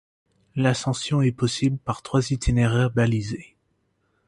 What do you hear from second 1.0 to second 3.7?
est possible par trois itinéraires balisés.